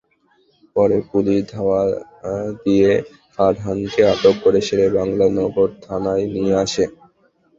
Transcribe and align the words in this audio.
পরে 0.75 0.97
পুলিশ 1.09 1.39
ধাওয়া 1.51 1.81
দিয়ে 2.63 2.91
ফারহানকে 3.33 4.01
আটক 4.13 4.35
করে 4.43 4.59
শেরে 4.67 4.87
বাংলা 4.97 5.25
নগর 5.37 5.69
থানায় 5.83 6.25
নিয়ে 6.33 6.53
আসে। 6.63 6.85